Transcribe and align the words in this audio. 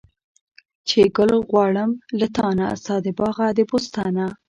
چې 0.87 0.99
ګل 1.15 1.31
غواړم 1.49 1.91
له 2.19 2.27
تانه، 2.35 2.67
ستا 2.81 2.95
د 3.05 3.07
باغه 3.17 3.45
د 3.57 3.59
بوستانه 3.69 4.25